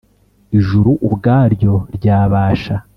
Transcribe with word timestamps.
Ijuru 0.57 0.89
Ubwaryo 1.05 1.73
Ryabasha 1.95 2.75